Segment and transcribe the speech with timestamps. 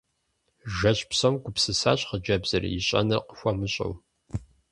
[0.77, 3.93] Жэщ псом гупсысащ хъыджэбзыр, ищӀэнур къыхуэмыщӀэу.